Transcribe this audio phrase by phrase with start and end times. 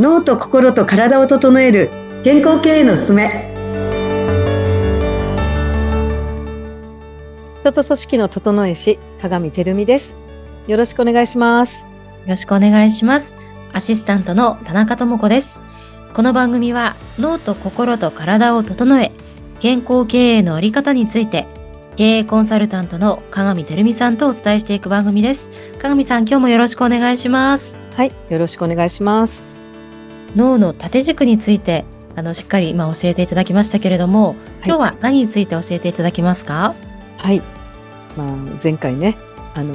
[0.00, 1.90] 脳と心と体を整える
[2.24, 3.28] 健康経営のすすめ
[7.60, 10.16] 人と組織の整え師鏡てるみです
[10.66, 11.90] よろしくお願いしますよ
[12.28, 13.36] ろしくお願いします。
[13.72, 15.62] アシスタントの田中智子です。
[16.12, 19.10] この番組は脳と心と体を整え、
[19.58, 21.46] 健康経営のあり方について、
[21.96, 25.50] 経営コンサルタントの鏡てるみさんとお伝えしていく番組です。
[25.80, 27.80] 鏡さん、今日もよろしくお願いします。
[28.00, 29.49] はいよろしくお願いします
[30.36, 31.84] 脳の縦軸について、
[32.16, 34.34] あの、しっかり今教えていただきましたけれども、
[34.64, 36.74] 今日は何について教えていただけますか？
[37.18, 37.40] はい、
[38.16, 39.16] まあ、前回ね
[39.54, 39.74] あの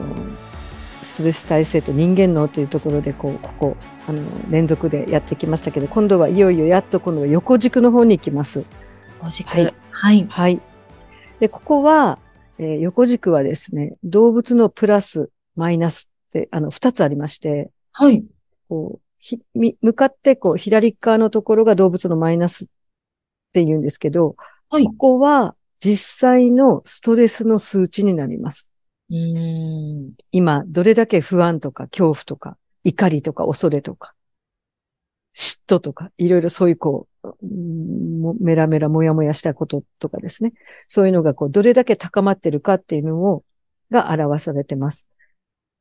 [1.02, 3.77] ストレス耐性と人間脳というところでこうここ
[4.08, 8.66] あの連続でやってきましたけど今度はいよいよやっと今度は横軸の方に行きます。
[9.22, 9.48] お軸。
[9.49, 10.27] はいはい。
[10.30, 10.62] はい。
[11.40, 12.20] で、ここは、
[12.58, 18.26] えー横軸はですね、動物のプラス、マイナスって、あの、二つありまして、はい。
[18.68, 18.99] こう、
[19.81, 22.68] 向かって、こう、左側のところが動物のマイナスっ
[23.54, 24.35] て言うんですけど、
[24.70, 24.93] はいこ。
[24.98, 28.71] こは実際のストレスの数値になります。
[29.09, 30.13] うーん。
[30.32, 34.13] 今、どれだけ不安とか恐怖とか、怒りとか恐れとか、
[35.35, 40.54] 嫉妬とか、いろいろそういうこう、うんもメラメラモヤモヤしたこととかですね。
[40.87, 43.43] そういうのがこう、どれだけ高まってるかっていうのを、
[43.91, 45.07] が表されてます。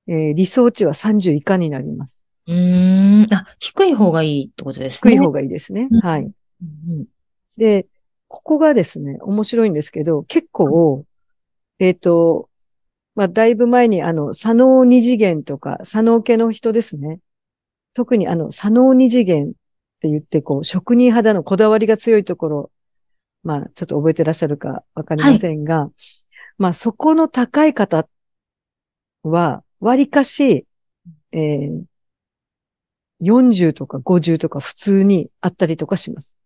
[0.06, 2.23] えー理想値は30以下になります。
[2.46, 3.34] うーん。
[3.34, 5.12] あ、低い方がいいってことですね。
[5.12, 5.88] 低い方がいいですね。
[5.90, 6.22] うんはい。
[6.22, 7.06] うん
[7.56, 7.86] で、
[8.26, 11.04] ここがですね、面白いんですけど、結構、
[11.78, 12.48] えっ、と、
[13.14, 17.20] まあ、だいぶ前にあの、左脳二次元とか、左脳系の人ですね。
[17.94, 19.52] 特にあの、左脳二次元っ
[20.00, 22.70] て言って、こう、職人肌のこだわりが強いところ、
[23.44, 25.90] まあ、ちょっと覚えてらっしゃるかわかりませんが、
[26.58, 28.08] まあ、そこの高い方
[29.22, 30.66] は、割かし、
[31.30, 31.84] えー
[33.24, 36.36] 40とか50とか普通にあったりとかします。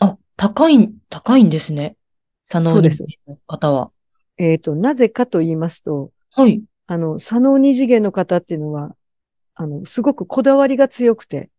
[0.00, 1.96] あ、高い、高いんですね。
[2.48, 3.90] 佐野そうですの方は。
[4.36, 6.62] えっ、と、なぜかと言いますと、はい。
[6.86, 8.94] あの、左脳二次元の方っていうのは、
[9.54, 11.50] あの、すごくこだわりが強くて、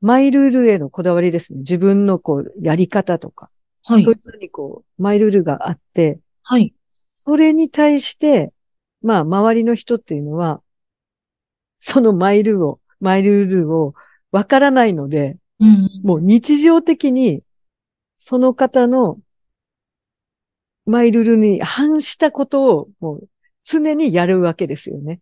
[0.00, 1.60] マイルールへのこだわりですね。
[1.60, 3.50] 自分のこう、やり方とか、
[3.84, 4.14] はいそう。
[4.14, 6.74] いうのにこう、マイルールがあって、はい。
[7.14, 8.52] それに対して、
[9.02, 10.62] まあ、周りの人っていうのは、
[11.78, 13.94] そのマイルールを、マイルールを
[14.36, 15.88] わからないので、うん。
[16.02, 17.42] もう日常的に、
[18.18, 19.18] その方の
[20.84, 23.28] マイルールに反したことを、もう
[23.64, 25.20] 常にやるわけですよね。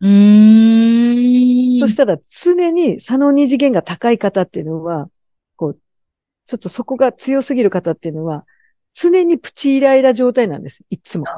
[0.00, 1.78] うーん。
[1.80, 5.10] そしたら常に左脳二次元が高い方っていうのは、
[5.56, 5.78] こう、
[6.46, 8.46] ちょっとそこが強すぎる方っていうのは、
[8.94, 10.82] 常にプチイライラ状態なんです。
[10.88, 11.26] いつも。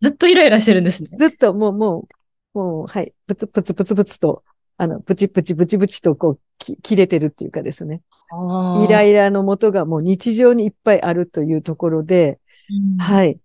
[0.00, 1.10] ずっとイライラしてるんですね。
[1.18, 2.17] ずっともう、もう、
[2.58, 4.42] もう、はい、プツプツプツプツと、
[4.76, 8.02] あの、プチプチプチプチとこう、き切れてるっていうかですね。
[8.30, 12.98] あイライイラの元がもう日常にいっぱいあるというところで、い。
[12.98, 13.38] はい。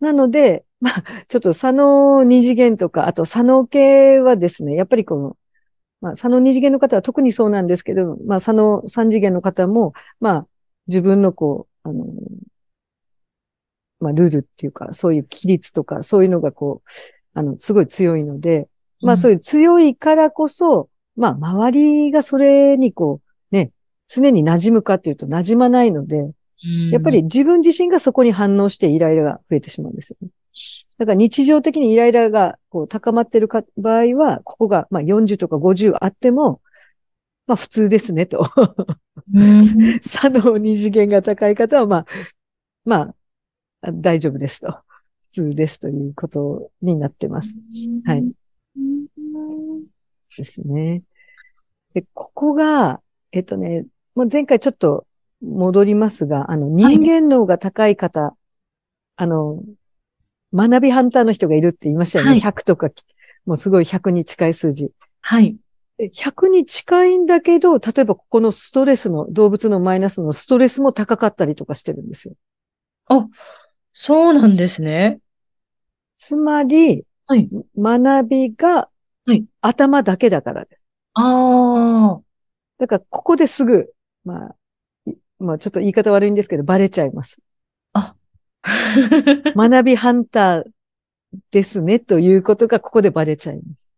[0.00, 5.36] なので、 まあ、ちょっと左脳二次元とか、あと左脳系はですね、やっぱりこの、
[6.00, 10.46] まあ、左脳二次元の方は特にそうなんですけど、まあ、左脳三次元の方も、まあ、
[10.86, 12.06] 自分のこう、あの、
[14.00, 16.90] まあ、ルールっていうか、そういう規律とか、そういうのがこう、
[17.34, 18.68] あの、すごい強いので、
[19.02, 23.20] まあ、そういう強いからこそ、まあ、周りがそれにこ
[23.52, 23.72] う、ね、
[24.08, 26.34] 常に馴染むかっていうと馴染まないので、うん
[26.90, 30.28] やっぱり、自分自身がそこに反応してイライラが増えてしまうんですよね。
[30.98, 36.60] だから日常的にイライラがこう高まってるか場合は、ここがまあ40とか50あっても、
[37.46, 38.44] まあ普通ですねと。
[39.32, 39.62] うん
[40.02, 42.06] 左脳二次元が高い方はまあ、
[42.84, 43.14] ま
[43.80, 44.78] あ、大丈夫ですと。
[45.30, 47.56] 普通ですということになってます。
[48.04, 48.32] はい。
[50.36, 51.02] ですね。
[51.94, 53.86] で、ここが、えっとね、
[54.16, 55.06] もう前回ちょっと
[55.40, 58.36] 戻りますが、あの、人間脳が高い方、
[59.14, 59.62] あの、
[60.52, 62.30] 学びハンターの人がいるって言いましたよね。
[62.32, 62.88] はい100とか、
[63.46, 64.90] もうすごい100に近い数字。
[65.20, 65.56] はい。
[65.96, 72.34] で100に近いんだけど、例えばここのストレスの、動物のマイナスのストレスも高かったりとかしてるんですよ。
[73.92, 75.18] そうなんですね。
[76.20, 77.48] つまり、はい。
[77.78, 78.90] 学びが
[79.24, 80.80] はい頭だけだからです。
[81.14, 82.22] ああ。
[82.78, 83.94] だから、ここですぐ、
[84.24, 84.56] まあ、
[85.06, 87.40] いまあ、ちょっと言い方悪いんですけど、バレちゃいます。
[89.56, 90.64] 学びハンター
[91.50, 93.88] ですね、ということがここでバレちゃいます。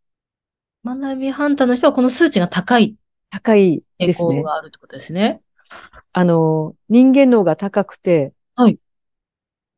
[0.85, 2.95] 学びハンターの人はこの数値が高い
[3.31, 4.43] 高いで傾すね向。
[4.45, 5.41] があるってことですね。
[6.13, 8.79] あの、人間脳が高くて、はい。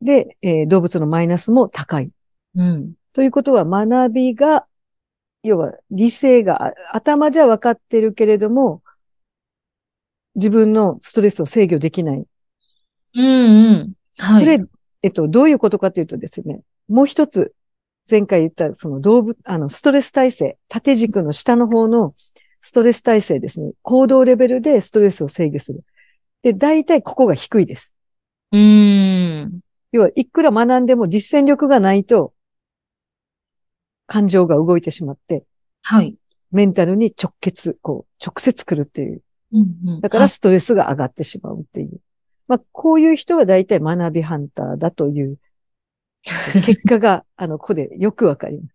[0.03, 2.11] で、えー動物のマイナスも高い。
[2.55, 2.95] うん。
[3.13, 4.67] ということは、学びが、
[5.43, 8.83] 要は理性があ頭じゃ分かってるけれども、
[10.35, 12.25] 自分のストレスを制御できない。
[13.15, 13.93] うんうん。
[14.19, 14.41] はい。
[14.41, 14.65] それ、
[15.03, 17.55] えっと、どういうことかというとですね、もう一つ、
[18.11, 22.15] 前回言った、その動物、あの、ストレス耐性、縦軸の下の方の
[22.61, 23.73] ストレス耐性ですね。
[23.83, 25.85] 行動レベルでストレスを制御する。
[26.43, 27.95] で、大体ここが低いです。
[28.53, 29.61] うーん。
[29.93, 32.34] 要は、いくら学んでも実践力がないと、
[34.07, 35.45] 感情が動いてしまって、
[35.83, 36.17] はい。
[36.51, 39.23] メンタルに直結、こう、直接来るっていう。
[39.53, 42.01] うんうんだからストレスが上がってしまうっていう。
[42.49, 45.39] まあ、こういう人は大体学びハンターだという
[46.65, 48.69] 結果が、あの、ここでよくわかりま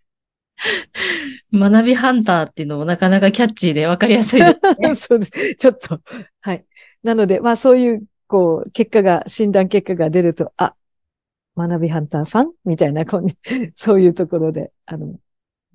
[1.72, 4.96] 学びハンターっていうのもなかなかキャッチーでわかりやすいですね。
[4.96, 5.02] す。
[5.08, 5.56] そうです。
[5.56, 6.02] ちょっと、
[6.42, 6.66] はい。
[7.04, 10.76] なので、まあそういう、こう、結果が、診断結果が出ると、あ、
[11.58, 13.36] 学びハンターさんみたいな、こうね、
[13.76, 15.16] そういうところで、あの、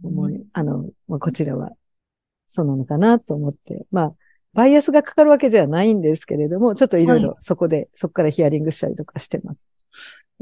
[0.03, 1.73] 思い、あの、まあ、こちらは、
[2.47, 4.15] そうなのかなと思って、まあ、
[4.53, 9.67] バイアスがかかるわけじゃないんですけれども、ちょっといろいろそこで、そこからヒアリングしたりとかしてます。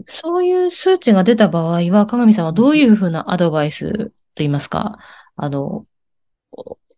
[0.07, 4.99] そういう数値が出た場合は、鏡さんはどういうふうなアドバイスと言いますか、
[5.37, 5.87] あの、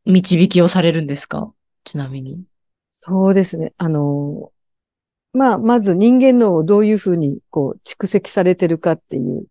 [0.04, 1.52] 導きをされるんですか？
[1.84, 2.42] ちなみに。
[2.90, 3.72] そうですね。
[3.78, 4.50] あの、
[5.34, 9.46] まあ、まず人間脳をどういうふうに、こう、蓄積されてるかっていう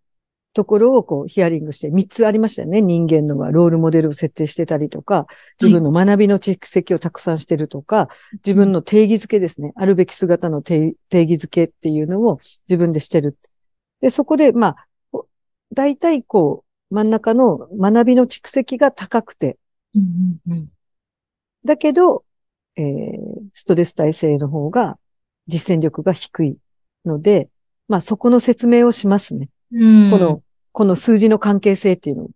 [0.53, 2.81] ところを、こう、ヒアリングして、3つありましたよね。
[2.81, 5.27] 人間脳はロールモデルを設定してたりとか、
[5.61, 8.07] 自分の学びの蓄積をたくさんしてるとか、
[8.45, 9.73] 自分の定義づけですね。
[9.75, 13.37] あるべき姿の定定義づけっていうのを自分でしてる。
[13.99, 14.77] で、そこで、ま
[15.11, 15.19] あ、
[15.73, 19.57] 大体こう、真ん中の学びの蓄積が高くて、
[21.65, 22.23] だけど、
[22.77, 24.97] えーストレス耐性の方が
[25.47, 26.57] 実践力が低い
[27.05, 27.49] ので、
[27.87, 29.49] まあそこの説明をしますね。
[29.73, 32.29] うんこの、この数字の関係性っていうのを。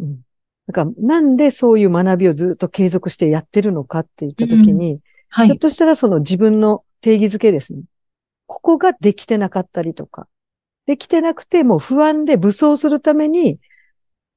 [0.00, 0.20] うん。
[0.66, 5.46] だから、なんでそういう学びをずっと継続してやってるのかって言ったときに、はい。
[5.46, 7.82] ひょっとしたらその自分の定義づけですね。
[8.46, 10.28] ここができてなかったりとか、
[10.86, 13.58] できてなくてもう不安で武装するために、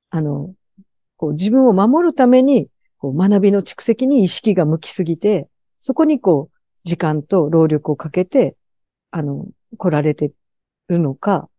[0.09, 0.53] あの、
[1.17, 5.47] こう自分を守るために、こう学びの蓄積に意識が向きすぎて、
[5.79, 6.54] そこにこう、
[6.85, 8.55] 時間と労力をかけて、
[9.11, 9.47] あの、
[9.77, 10.31] 来られて
[10.87, 11.49] るのか、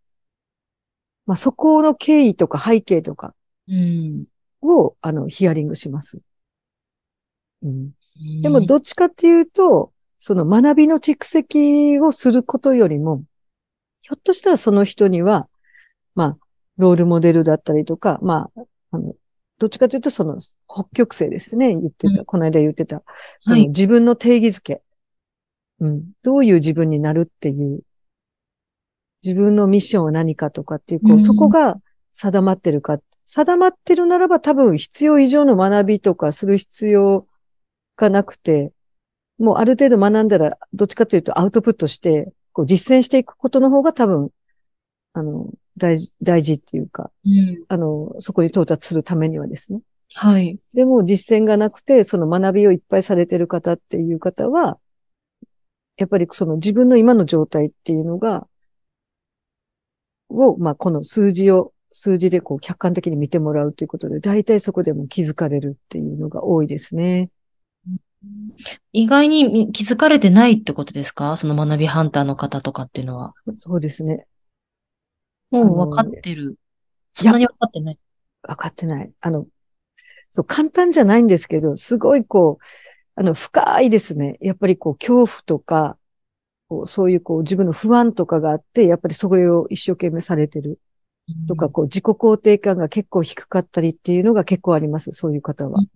[1.26, 3.34] まあ、そこの経緯とか背景とか
[3.68, 4.24] うん。
[4.62, 6.20] を、あの、ヒアリングします。
[7.62, 7.90] うん。
[8.42, 13.22] でも、どっちかっていうと、その学びの蓄積をすることよりも、
[14.02, 15.48] ひょっとしたらその人には、
[16.14, 16.38] まあ、
[16.78, 18.60] ロールモデルだったりとか、まあ、
[18.92, 19.14] あの、
[19.58, 20.38] どっちかというとその
[20.68, 23.02] 北極星ですね、言ってた、うんこの間言ってた、
[23.40, 24.82] そはいの自分の定義づけ、
[25.80, 27.80] うん、どういう自分になるっていう、
[29.22, 31.76] 自分のミッションは何かとかっていう、こう、うんそこが
[32.12, 37.26] 定まってるか、定まってるならば多分必要以上の学びとかする必要
[37.96, 38.72] がなくて、
[39.38, 44.30] もうある程度学んだら、どっちかというとアウトプットして、こう実践していくことの方が多分、
[45.12, 47.64] あの、大事、大事っていうか、うん。
[47.68, 49.80] あの、そこに到達するためにはですね。
[50.14, 50.58] はい。
[50.72, 54.78] でも実践がなくて、その学びをいっぱいされてる方っていう方は、
[55.96, 58.46] やっぱりその自分の今の状態っていうのが、
[60.28, 67.30] を、まあ、この数字を、数字でこう客観的に見てもらうということで、大体そこでも気づかれるっていうのが多いですね。
[68.92, 71.36] 意外にみ気づかれてないってことですか？
[71.36, 73.32] その学びハンターの方とかっていうのは。
[73.54, 74.26] そうですね。
[75.50, 76.56] もう分かってる。
[77.14, 77.98] そんなに分かってない。
[78.42, 79.10] 分かってない。
[79.20, 79.46] あの、
[80.32, 82.64] そう、簡単じゃないんですけど、すごいこう、
[83.16, 84.36] あの、深いですね。
[84.40, 85.98] やっぱりこう、恐怖とか、
[86.68, 90.78] こうそういうこう、自分の不安とかがあって、やっぱりそれを一生懸命されてる
[91.48, 95.12] とか、こう、自己肯定感が結構低かったりっていうのが結構あります。
[95.12, 95.88] そういう方はうん。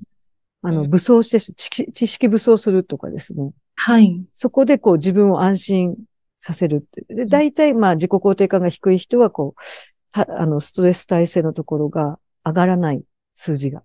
[0.62, 3.52] あの、うん武装して、知識知識武装するとかですね。
[3.76, 4.24] はい。
[4.32, 5.96] そこでこう、自分を安心
[6.38, 7.14] させるって。
[7.14, 9.62] で、大体まあ、自己肯定感が低い人はこう、
[10.12, 13.02] たあの、ストレス耐性のところが上がらない
[13.34, 13.82] 数字が。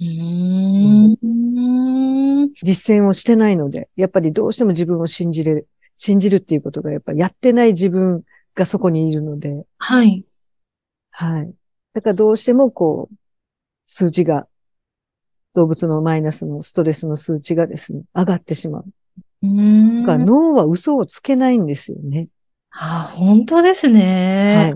[0.00, 0.06] うー
[2.46, 2.50] ん。
[2.62, 10.24] 実践をしてないので、やっぱりどうしても自分を信じれる、信じるっていうことがやっぱりやってない自分がそこにいるので、はい。
[11.10, 11.54] はい。
[11.92, 13.14] だからどうしてもこう、
[13.86, 14.46] 数値が、
[15.54, 18.84] 動物のマイナスのストレスの数値がですね、上がってしまう。
[19.42, 19.94] うーん。
[19.96, 22.28] だから脳は嘘をつけないんですよね。
[22.70, 24.54] あ、本当ですね。
[24.54, 24.74] はい。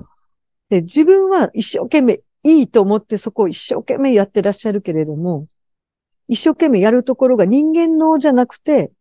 [0.68, 5.48] で、自分は一生懸命いいと思ってそこを一生懸命やってらっしゃるけれども、
[6.28, 8.92] 一生懸命やるところが人間脳じゃなくて、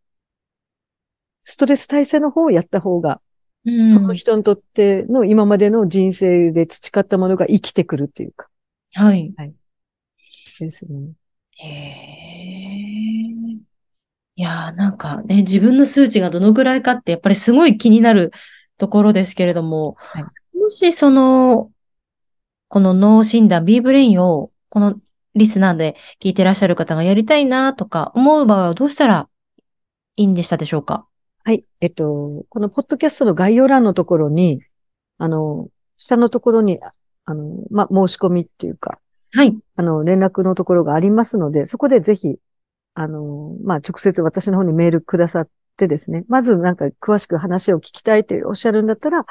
[1.44, 3.20] ストレス耐性の方をやった方が、
[3.66, 8.48] うんその人にとっての今までの人生で培ったものが生きてくるっていうか。
[8.92, 9.32] はい。
[9.36, 9.54] はい
[10.58, 11.12] ですね。
[11.52, 12.64] へえ。
[14.36, 18.32] いやー、なんかね、自分の数値がどのぐらいかって、やっぱりすごい気になる
[18.78, 20.24] ところですけれども、はい
[20.58, 21.70] もしその、
[22.68, 24.96] この脳診断 B ブレインを、この
[25.34, 29.28] リスナーで聞いてらっしゃる方がやりたいなとか思う場合はどうしたら
[30.16, 31.06] いいんでしたでしょうか？
[31.44, 31.64] はい。
[31.80, 34.62] えっと、このポッドキャストの概要欄のところに、
[35.18, 36.80] あの、下のところに、
[37.24, 38.98] あの、まあ、申し込みっていうか、
[39.34, 39.56] はい。
[39.76, 42.36] あの、連絡のところがありますので、そこでぜひ、
[42.94, 49.24] あの、まあ、直接私の方にメールくださってですね、まずなんか詳しく話を聞きたいっておっしゃるんだったら、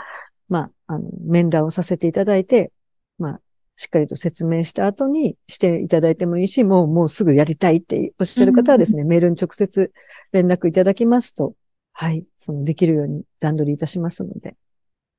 [0.49, 2.71] まあ、あの、面談をさせていただいて、
[3.17, 3.41] まあ、
[3.75, 9.91] しっかりと説明した後にしていただいてもいいし、もう、もうすぐやりたいっておっしゃる方はですね、メールに直接
[10.31, 11.53] 連絡いただきますと、
[11.93, 14.55] はい、そのできるように段取りいたしますので、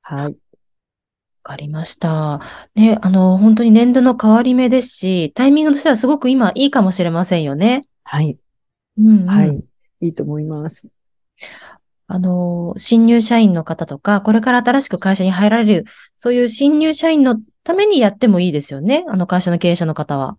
[0.03, 0.33] はい。
[0.33, 0.33] わ
[1.43, 2.41] かりました。
[2.75, 7.87] ね、あの、本当に年度の変わり目ですし、タイミングとしてはすごく今いいかもしれませんよね。
[8.05, 8.39] はい。
[8.99, 9.65] うんうんはい。
[10.01, 10.89] いいと思います。
[12.07, 15.85] あの、新入社員の方とか、これから新しく会社に入られる、
[16.17, 19.05] そういう新入社員のためにやってもいいですよね。
[19.09, 20.39] あの会社の経営者の方は。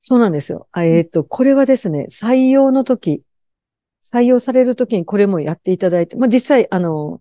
[0.00, 0.66] そうなんですよ。
[0.72, 3.22] あえっ、と、これはですね、採用の時、
[4.02, 7.20] 採用される時にこれもやっていただいて、まあ、実際、あの、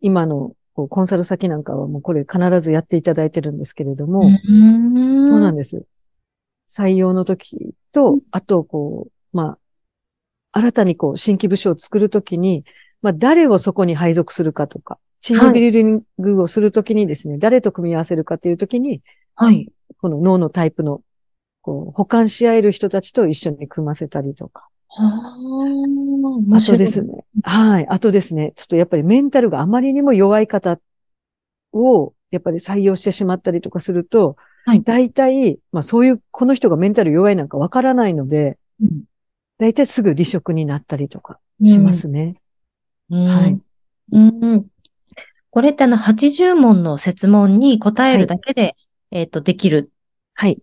[0.00, 5.86] 今のこうコンサル先なんかはもうこれ必ずやっていただいてるんですけれども、んそうなんでです。
[6.68, 9.58] 採用の時と、あと、こう、ま
[10.52, 12.64] あ、新たにこう、新規部署を作るときに、
[13.00, 19.02] まあ、誰をそこに配属するかとか、チームビルディングをするときにですね、誰と組み合わせるかというときに、
[19.34, 19.70] はい。
[20.00, 21.02] この脳のタイプの、
[21.62, 24.68] こう、補完し合える人たちと一緒に組ませたりとか。
[24.88, 27.24] はあ、面あ白いとですね。
[27.42, 27.86] はい。
[27.88, 28.52] あとですね。
[28.56, 30.78] ちょっとやっぱりメンタルがあまりにも弱い方
[31.72, 39.04] を、やっぱり採用してしまったりとかすると、はい大体、まあそういう、この人がメンタル弱いなんかわからないので、うん
[39.58, 42.36] 大体すぐ離職になったりとかしますね。
[43.10, 43.58] うんはい。
[44.12, 44.66] うん。
[45.56, 48.76] これってあの、80問の設問に答えるだけで、
[49.10, 49.90] えっと、できる
[50.34, 50.60] はい。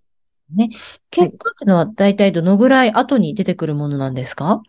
[0.56, 0.70] ね。
[1.10, 4.62] 結果っていうのは大体どのぐらい後に出てくるものなんですか？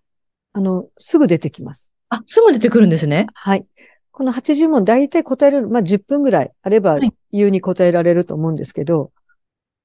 [0.54, 1.92] あの、すぐ出てきます。
[2.08, 3.26] あ、すぐ出てくるんですね。
[3.34, 3.66] はい。
[4.12, 9.12] この80問大体答える、まあ10分ぐらいあればはい言うに答えられると思うんですけど、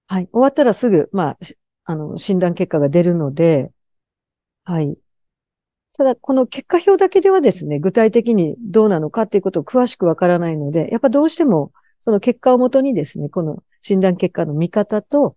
[0.07, 0.29] はい。
[0.31, 3.71] 終わったらすぐ、まあ、しあの、診断結果が出るので、
[4.63, 4.97] はい。
[5.99, 15.35] ただ、この結果表だけではですね、具体的にどうなのかっていうことを詳しくわからないので、やっぱどうしても、その結果をもとにですね、この診断結果の見方と、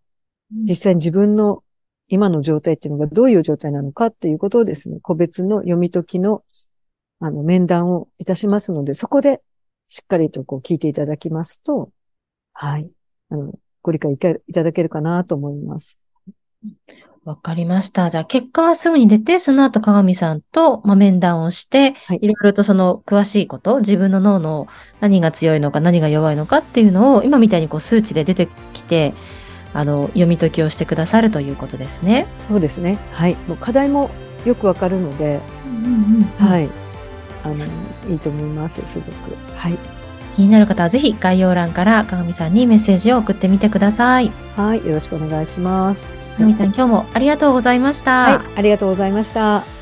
[0.53, 1.65] 実際に自分の
[2.07, 6.45] 今の状態っていうのがどういう状態なのかっていうことをですね、個別の読み解きの、
[7.19, 9.43] あの、面談をいたしますので、そこで
[9.89, 11.91] しっかりとこう聞いていただきますと、
[12.53, 12.89] はい。
[13.31, 13.53] あの、
[13.83, 15.99] ご理解いただけるかなと思います。
[17.25, 18.11] わかりました。
[18.11, 24.67] じゃあ、結果はすぐに出て、その後、鏡さんと、まあ、面談をして、はいいろいろとその詳しいこと、自分の脳の
[24.99, 29.15] 何が強いのか、何が弱いのかっていうのを、今みたいにこう数値で出てきて、
[29.73, 32.27] あの、読み解きをしてくださるということですね。
[32.29, 32.99] そうですね。
[33.13, 33.37] はい。
[33.47, 34.11] もう課題も
[34.45, 35.41] よくわかるので、
[36.39, 36.47] は。
[36.49, 36.71] はいい。
[37.45, 37.65] あの、
[38.11, 38.83] いいと思います。
[38.85, 39.13] すごく。
[39.55, 39.79] はい。
[40.35, 44.33] 気になる方はぜひ概要欄から鏡さんにメッセージを送ってみてください。
[44.57, 44.85] はい。
[44.85, 46.22] よろしくお願いします。
[46.37, 48.23] 鏡さん、今日もありがとうございました。
[48.23, 48.59] はい。
[48.59, 49.82] ありがとうございました。